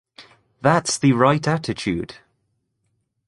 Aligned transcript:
That's 0.63 0.97
the 0.97 1.13
right 1.13 1.47
attitude. 1.47 2.15